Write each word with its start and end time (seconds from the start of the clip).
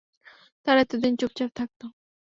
তারা 0.67 0.79
এতদিন 0.81 1.13
চুপচাপ 1.15 1.49
থাকতো। 1.55 1.85